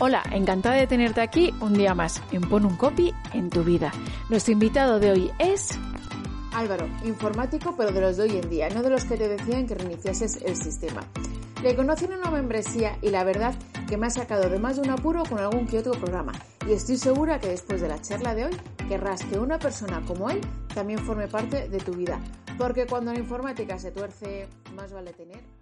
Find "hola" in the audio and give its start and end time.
0.00-0.22